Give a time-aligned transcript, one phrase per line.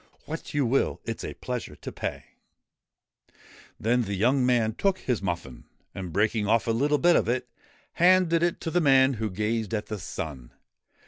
[0.25, 2.25] 'What you will: it 's a pleasure to pay'
[3.79, 7.47] Then the young man took his muffin, and, breaking off a little bit of it,
[7.93, 10.53] handed it to the man who gazed at the sun.